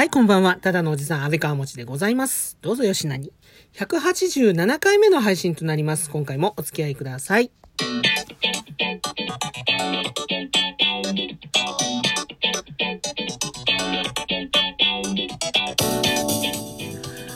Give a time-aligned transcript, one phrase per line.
[0.00, 0.56] はい、こんばんは。
[0.56, 2.56] ただのおじさん、安倍川持でございます。
[2.62, 3.34] どうぞよしなに。
[3.74, 6.08] 187回目の配信となります。
[6.08, 7.50] 今回もお付き合いください。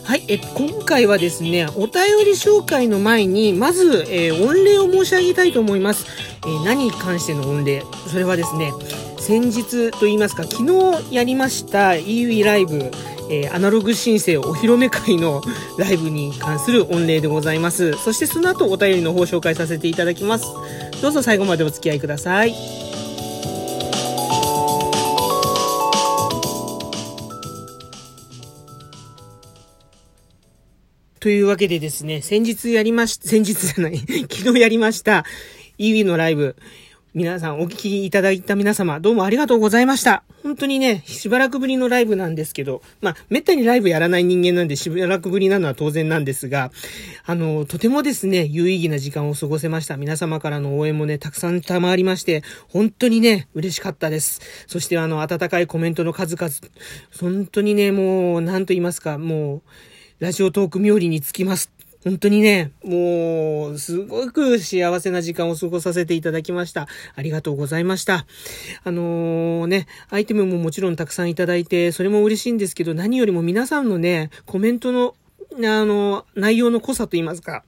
[0.05, 1.93] はい、え、今回はですね、お便
[2.25, 6.07] り紹介の前に、まず、えー、御礼を申し上げたいと思います。
[6.47, 7.83] えー、何に関しての御礼？
[8.09, 8.73] それはですね、
[9.25, 10.67] 先日と言いますか、昨
[11.01, 12.91] 日やりました EUE ライブ、
[13.31, 15.41] えー、アナログ申請お披露目会の
[15.81, 17.95] ライブに関する御礼でございます。
[17.95, 20.45] そしてその後お便りの方紹介させていただきます。
[21.01, 22.55] どうぞ最後までお付き合いください。
[31.19, 33.97] というわけでですね、先日やりまし、先日じゃない、
[34.31, 35.25] 昨日やりました
[35.79, 36.57] EUE のライブ、
[37.15, 40.25] 皆さんお聞きいただいた皆様、どうもありがとうございました。
[40.43, 46.73] 本当にね、しばらくぶりのライブなんですけど、まあ、めったにライブやらない人間なんでしばらくぶりなのは当然なんですが、
[47.25, 49.97] あの、とてもですね、有意義な時間を過ごせました。
[49.97, 54.41] 皆様からの応援もね、たくさん賜りまして、本当にね、嬉しかったです。
[54.67, 56.53] そしてあの、温かいコメントの数々、
[57.21, 59.63] 本当にね、もう、なんと言いますか、もう、
[60.19, 61.71] ラジオトーク冥利につきます
[62.05, 66.87] 本当にね、もう、すごく幸せな時間を過ごさせていただきました。
[67.15, 68.27] ありがとうございました。
[68.85, 75.15] あのー、ね、アイテムももちろんたくさんいただいて、それも嬉しいんですけど、何よりも皆さんのね、コメントの、
[75.57, 77.65] あの、内容の濃さと言いますか、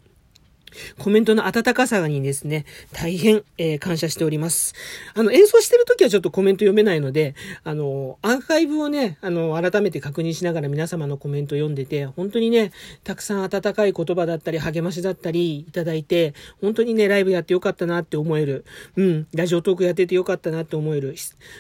[0.99, 4.75] コメントの温かさにですね、大変、えー、感謝しております。
[5.15, 12.73] あの、演奏してる時はちょっとコメント読めないので、あの、アーカイブをね、あの、改めて確認しながら皆様のコメント読んでて、本当にね、
[13.05, 18.65] たくさん温かい言葉だったり、励ましだったりいただいて、本当にね、ライブやってよかったなって思える、
[18.97, 21.15] うん、ラジオトークやっててよかったなって思える、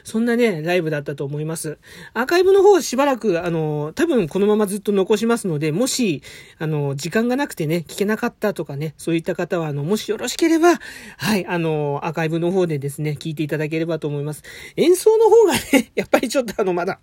[0.04, 1.78] そんなね、ライブだったと思います。
[2.14, 6.22] アーカイブの方しばらく、あの、多分このままずっと残しますので、もし、
[6.58, 10.80] あの、時間がなくてね、聞けなかったとかね、そういった方は、あの、もしよろしければ、
[11.18, 14.42] はい、あの、アーカイブの方でですね、聞いていただければと思います。
[14.74, 16.98] 演奏の方がね、やっぱりちょっとあの、まだ、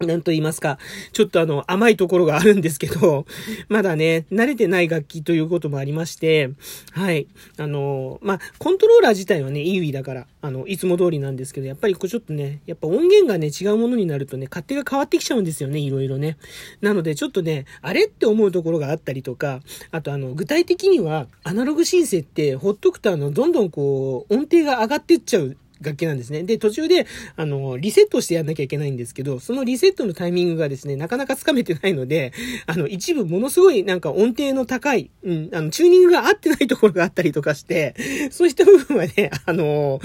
[0.00, 0.78] なんと言いますか、
[1.12, 3.24] ちょっとあの、甘いところがあるんですけど、
[3.68, 6.50] まだね、慣れてない楽器ということもありまして、
[6.92, 7.26] はい。
[7.56, 16.36] あの、まあ、コントローラー自体はね、イーウィだから、あの、いつも通りなんですけど、やっぱりこうちょっとね、やっぱ音源がね、違うものになるとね、勝手が変わってきちゃうんですよね、いろいろね。
[16.82, 19.62] なので、ちょっとね、あれって思うところがあったりとか、
[19.92, 26.42] あとあの、具体的には、アナログシンセって、ほっとくとあの、どんどんこう、音程が上がってっちゃう楽器なんですね。
[26.42, 27.06] で、途中で、
[27.36, 32.32] あの、リセットしてやんなきゃいけないんですけど、そのリセットのタイミングがですね、なかなかつかめてないので、
[32.66, 37.94] あの、一部ものすごいなんか音程の高い、うん、あの、チューニングが合ってないところがあったりとかして、
[38.30, 40.00] そういった部分はね、あの、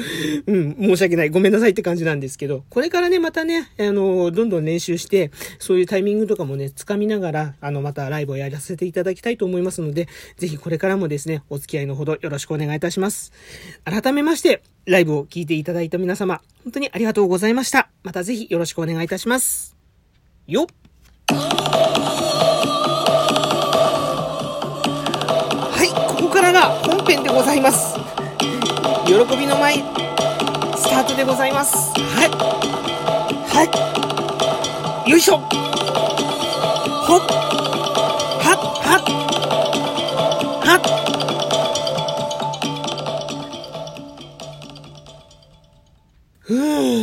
[0.46, 1.30] うん、申し訳ない。
[1.30, 10.08] ごめんなさいって感じなんですけど、これからね、またね、あの、どんどん練習して、そういうタイミングとかもね、つかみながら、あの、またライブをやらせていただきたいと思いますので、
[10.38, 13.32] ぜひこれからもですね、お付き合いのほどよろしくお願いいたします。
[13.86, 17.90] 改めまして、ライブを聞いていただいた皆様、本当にありがとうございました。
[18.04, 19.76] またぜひよろしくお願いいたします。
[20.48, 20.66] よっ
[25.70, 27.96] はい、ここからが本編でございます。
[29.06, 29.76] 喜びの舞、
[30.76, 31.92] スタートでございます。
[32.00, 32.30] はい。
[33.48, 35.10] はい。
[35.12, 37.51] よいしょほっ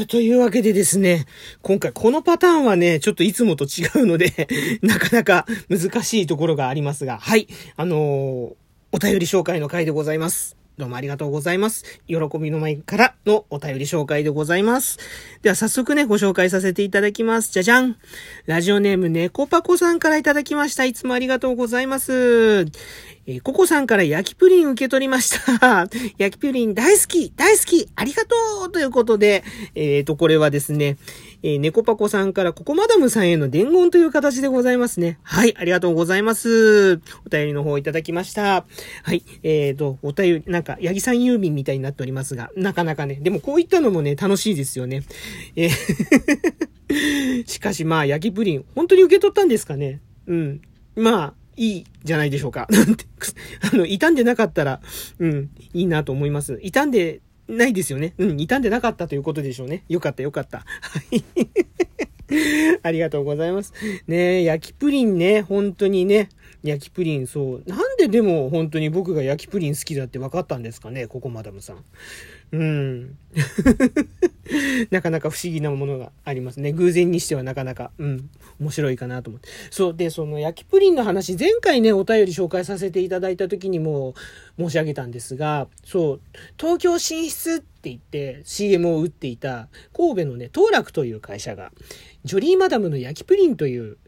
[0.09, 1.27] というわけでですね、
[1.61, 4.49] 今回このパターンはね、ちょっといつもと違うので
[4.81, 7.47] なかなか難しいところがありますが、はい、
[7.77, 7.97] あのー、
[8.91, 10.57] お便り紹介の回でございます。
[10.79, 12.01] どうもありがとうございます。
[12.07, 14.99] 喜びの前からのお便り紹介でございます。
[15.43, 17.53] では早速ね、ご紹介させていただきます。
[17.53, 17.97] じゃじゃん
[18.47, 20.85] ラジオネーム猫パコさんからいただきました。
[20.85, 22.65] いつもありがとうございます。
[23.31, 25.87] えー、ココさんから焼きプリン受け取りました。
[26.17, 28.35] 焼きプリン大好き大好きありがと
[28.69, 29.45] うということで、
[29.75, 30.97] えっ、ー、と、これはですね、
[31.43, 35.19] えー、猫パコさんからココマダムさんへの伝言という形でございますね。
[35.23, 36.95] はい、ありがとうございます。
[37.27, 38.65] お便りの方いただきました。
[39.03, 45.03] はい、えっ、ー、と、お便り、なんか、八木さん郵便みたいになっておりますが、なかなかね、でもこういったのもね、楽しいですよね。
[45.55, 46.69] えー
[47.47, 50.63] しかしまあ、焼きプリン、本当に受け取ったんですかねうん。
[50.97, 52.67] まあ、いいじゃないでしょうか。
[52.71, 53.05] なんて、
[53.73, 54.81] あの、傷んでなかったら、
[55.19, 56.59] うん、いいなと思います。
[56.59, 58.15] 傷んでないですよね。
[58.17, 59.85] うん、傷んでなかったということでしょうね。
[59.89, 60.59] よかったよかった。
[60.59, 60.65] は
[61.11, 61.25] い。
[62.83, 63.73] ありがとうございます。
[64.07, 66.29] ね焼きプリンね、本当にね、
[66.63, 67.63] 焼きプリン、そう。
[67.67, 71.85] なんででも本当に僕が焼きプリン好きだって分かったんですかね、ココマダムさん。
[72.53, 73.19] うん。
[74.91, 76.73] なかなか不思議なものがありますね。
[76.73, 79.49] 偶然にしてはなかなか、うん、面白いかなと思って。
[79.71, 79.95] そう。
[79.95, 84.15] で、その焼きプリンの話、前回ね、お便り紹介させていただいた時にも
[84.59, 86.21] 申し上げたんですが、そう、
[86.59, 91.73] 東京進出って言って CM を打っていた神戸のね、東楽という会社が、
[92.25, 93.99] ジョリーマダムの焼きプリンという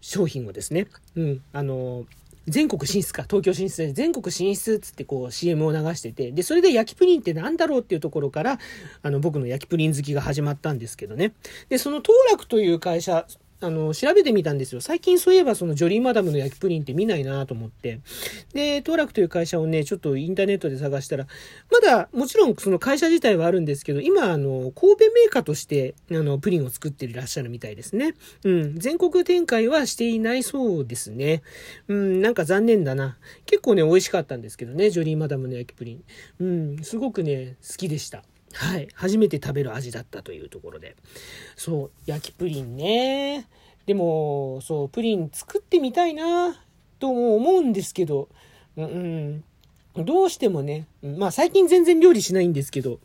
[0.00, 2.06] 商品をですね、うん、あの、
[2.48, 8.58] 全国進出か、東京進出で全国進出っつってこう CM を流してて、で、それで焼きプリンって何だろうっていうところから、
[9.02, 11.34] あの、僕の焼きプリン好きが始まったんですけどね。
[11.68, 13.26] で、その当楽という会社、
[13.62, 14.80] あの、調べてみたんですよ。
[14.80, 18.00] 最近そういえばそのジョリーマダムの焼きプリンって見ないなと思って。
[18.52, 21.28] で、当楽という会社をね、ちょっとインターネットで探したら、
[21.70, 28.14] まだもちろんその会社自体はあるんですけど、今、あの、神戸メーカーとして、あの、プリンを作っていらっしゃるみたいですね。
[28.44, 28.78] うん。
[28.78, 31.42] 全国展開はしていないそうですね。
[31.86, 33.16] うん、なんか残念だな。
[33.46, 36.04] 結構ね、美味しかったんですけどね、ジョリーマダムの焼きプリン。
[36.40, 38.24] うん、すごくね、好きでした。
[38.54, 38.88] はい。
[38.94, 40.96] 初めて食べる味だったというところで。
[41.56, 43.48] そう、焼きプリンね。
[43.86, 46.56] でも、そう、プリン作ってみたいな、
[46.98, 48.28] とも思うんですけど、
[48.76, 49.42] うん、
[49.96, 53.00] どうしてもね、まあ最近全然料理しないんですけど、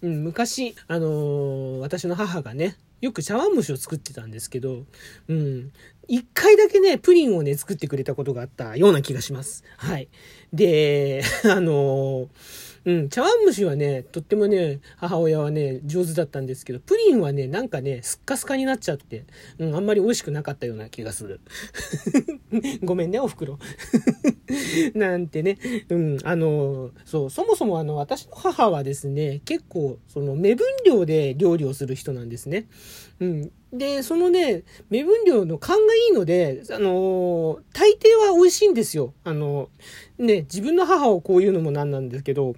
[0.00, 4.84] うん、昔、あのー、私の母がね、よく茶碗蒸しを作ってたんですけど、
[5.28, 5.70] うん。
[6.08, 9.64] 一回だけね、プリンをね、作ってくれたことがあったような気がします。
[9.76, 10.08] はい。
[10.52, 19.24] で、 あのーうん、茶碗蒸しはね、とってもね、母親はね、上手だったんですけど、プリンはね、なんかね、スッカスカになっちゃって、
[19.58, 21.40] うん、あんまり美味しくなかったような気がする。
[22.82, 23.58] ごめんね、お袋。
[24.94, 25.58] なんてね、
[25.88, 32.66] うん、あの、そう、そもそもあの、私の母はですね、結構、その、目分量で料理をする人なんですね。
[33.20, 33.52] うん。
[33.72, 39.14] で、そのね、目分量の勘がいいので、あの、大抵は美味しいんですよ。
[39.24, 39.70] あの、
[40.18, 42.54] ね、自分の母をこういうのもなんなんですけど、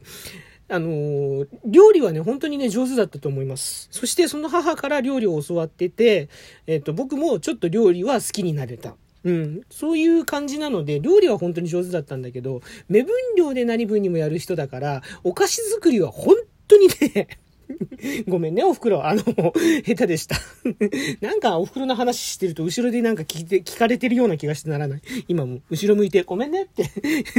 [0.69, 3.89] あの、料理はね、本当にね、上手だったと思います。
[3.91, 6.29] そしてその母から料理を教わってて、
[6.67, 8.97] えっ、と、僕もちょっと料理は好きになれた。
[9.25, 9.61] うん。
[9.71, 16.37] そういう感じなので、料理は本当に上手だったんだけど、目分量で何分にもやる人だから、お菓子作りは本
[16.69, 17.29] 当にね
[18.29, 19.07] ごめんね、お袋。
[19.07, 20.37] あの、下手でした。
[21.21, 25.01] なんかお袋の話してると後ろでなんか聞いて、聞かれてるような気がしてならない。
[25.29, 26.85] 今も後ろ向いてごめんねって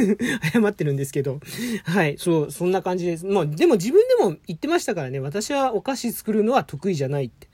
[0.51, 1.39] 謝ってるんですけど。
[1.83, 3.25] はい、そう、そんな感じです。
[3.25, 7.47] まあ、でも自分でも言ってましたからね、私はお菓子作るのは得意じゃないって。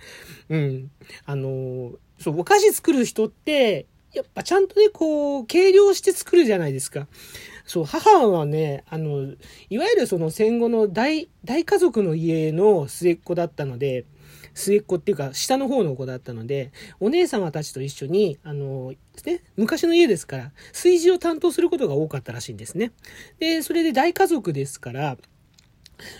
[0.49, 0.91] うん。
[1.25, 7.07] あの、そう、お菓子作る人って、やっぱちゃんとね、こう、計量して作るじゃないですか。
[7.65, 9.33] そう、母はね、あの、
[9.69, 14.05] いわゆるその戦後の大、大家族の家の末っ子だったので、
[14.53, 18.93] 末っ子っていうか、下の方の子だったので、お姉様たちと一緒に、あの、
[19.25, 22.91] ね、昔の家ですから、炊事を担当することが多かったらしいんですね。
[23.39, 25.17] で、それで大家族ですから、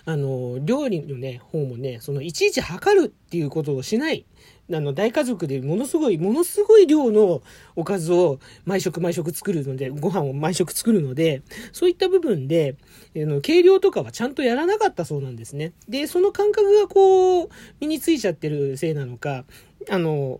[0.06, 4.26] あの、料理のね、方もね、その、いちいち測るっていうことをしない。
[4.74, 7.42] あの、大家族でものすごい、ものすごい量の
[7.76, 11.42] おかずを毎食毎食作るので、ご飯を毎食作るので、
[11.72, 12.76] そういった部分で、
[13.16, 15.74] あの、計量とかはちゃんとやらなかったそうなんですね。
[15.90, 17.50] で、その感覚がこう、
[17.80, 19.46] 身についちゃってるせいなのか、
[19.90, 20.40] あの、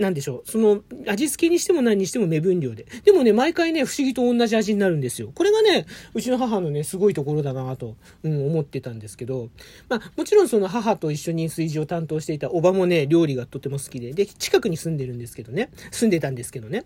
[0.00, 0.50] なんでしょう。
[0.50, 2.86] その、味付けにしても何にしても目分量で。
[3.04, 5.30] でもね、毎回ね、不思議と同じ味になるんですよ。
[5.34, 9.50] これがね、うちの母のね、すごいところだなと、うん、思ってたんですけど、
[9.88, 16.84] まあ、もちろんその母と一緒に炊事を担当していたおばもね、料理がとても好きで、で、近くに住んでるんですけどね、住んでたんですけどね。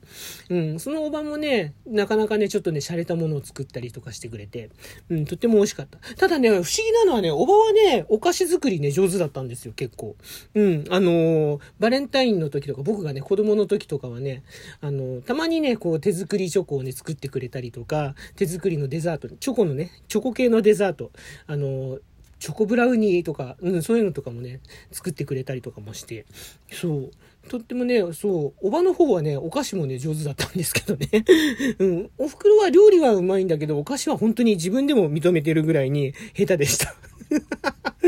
[0.50, 4.70] うん、そのおばもね、なかなかね、ちょっとね、洒落たものを作ったりとかしてくれて、
[5.08, 5.98] うん、とっても美味しかった。
[6.16, 10.16] ただね、不思議なのはね、おばはね、お菓子作りね、上手だったんですよ、結構。
[10.54, 14.42] うん、あのー、バレンタインの時とか僕がね、子供の時とかはね、
[14.80, 21.12] あの、たまにね、こう手作りチョコをね、作ってくれたりとか、手作りのデザート、チョコのね、チョコ系のデザート、
[21.46, 21.98] あの、
[22.40, 26.26] チョコブラウニーとか、うん、そういうのとかもね、作ってくれたりとかもして、
[26.70, 27.10] そう。
[27.48, 31.08] とってもね、そう、おばの方はね、お菓子もね、上手だったんですけどね。
[31.78, 32.10] うん。
[32.18, 36.94] お袋は料理はうまいんだけど、お菓子は本当に自分でも認めてるぐらいに下手でした。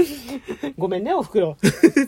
[0.77, 1.57] ごめんね、お袋。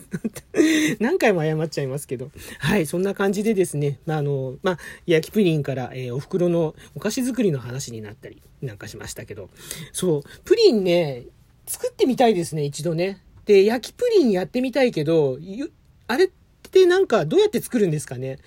[0.99, 2.31] 何回も謝っちゃいますけど。
[2.59, 9.49] はい、そんな感じでですね、まあ、あの、まあ、焼きプリンから、えー、お袋のお菓子作りの話になったりなんかしましたけど。
[9.91, 11.25] そう、プリンね、
[11.65, 13.21] 作ってみたいですね、一度ね。
[13.45, 15.39] で、焼きプリンやってみたいけど、
[16.07, 16.29] あれ
[16.69, 18.37] ってなんかどうやって作るんですかね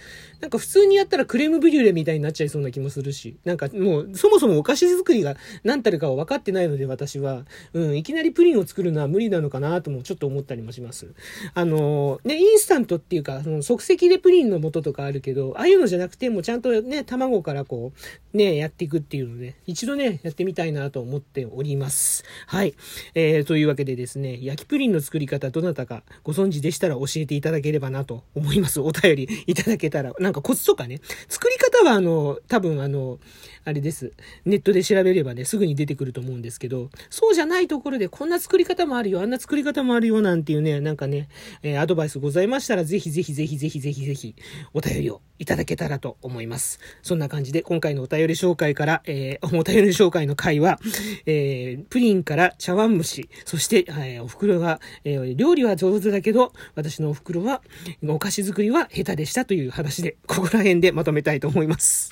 [0.40, 11.14] なんか普通にやったらクレームブリュレみたいになっちゃいそうな気もするし、なんかもうそもそもお菓子作りが何たるかは分かってないので私は、うん、いきなりプリンを作るのは無理なのかなともちょっと思ったりもします。
[11.54, 17.92] あの、ね、インスタントっていうか、その即席でプリンの素とかあるけど、ああいうのじゃなくてもちゃんとね、卵からこ
[18.34, 22.24] う、ね、やっていくっていうので、一度ね、やってみたいなと思っております。
[22.48, 22.74] はい。
[23.14, 28.80] えー、というわけでですね、焼きプリンの作り方どなたかご存知でしたら教えていただければなと思います。
[28.80, 30.12] お便りいただけたら。
[30.18, 31.00] なんかコツとかね。
[31.28, 33.18] 作り方はあの、多分あの、
[33.64, 34.12] あれです。
[34.44, 41.28] ネットで調べればね、すぐに出てくると思うんですけど、そうじゃないところでこんな作り方もあるよ、あんな作り方もあるよ、なんていうね、なんかね、
[41.62, 44.34] えー、アドバイスございましたら、ぜひぜひぜひぜひぜひぜひ、
[44.74, 46.80] お便りをいただけたらと思います。
[47.02, 50.80] そんな感じで、今回のお便り紹介から、えー、お便り紹介の回は、
[51.26, 57.62] えー、プリンから茶碗蒸し、そして、えー、お袋が、えー、料理は上手だけど、私のお袋は、
[58.06, 61.71] お菓子作りは下手でしたという話で、ここら辺でまとめたいと思います。
[61.72, 62.10] ます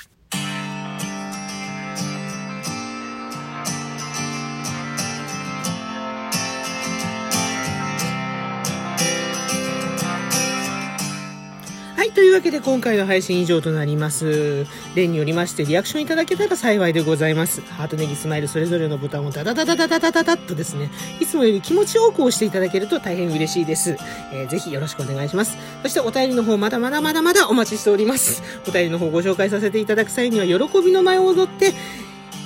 [12.10, 14.66] はい、というわけで今回の配信以上となります。
[14.96, 17.60] 例によりましてリアクションいただけたら幸いでございます。
[17.60, 20.90] ハートネギスマイルそれぞれのボタンをダダダダダダダダダッとですね、
[21.20, 23.96] いつもより気持ちよく押していただけると大変嬉しいです。
[24.32, 25.56] えー、ぜひよろしくお願いします。
[25.84, 28.42] そしてお便りの方まだまだまだまだお待ちしております。
[28.66, 31.74] お便りの方ご紹介させていただく際には喜びの舞を踊って、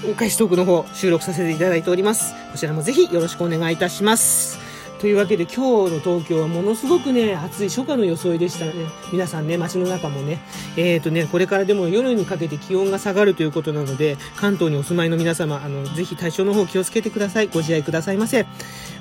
[0.06, 2.34] お返しトークの方収録させていただいております。
[2.52, 4.63] こちらもぜひよろしくお願いいたします。
[5.04, 8.72] というわけで今日の東京はものすごくね、暑い初夏の装いでしたね。
[9.12, 10.40] 皆さんね、街の中もね。
[10.78, 17.48] えっ、ー、とね、これからでも夜にかけて気温が下がるということなので、関東にお住まいの皆様、あの、ぜひ体調の方気をつけてください。
[17.48, 18.46] ご自愛くださいませ。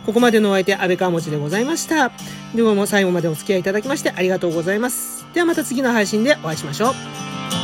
[0.06, 2.12] ここまでのお相手、安倍川持でございました。
[2.54, 5.26] ではもう最後までお付き合いいただきましてありがとうございます。
[5.34, 7.63] ではまた次の配信でお会いしましょう。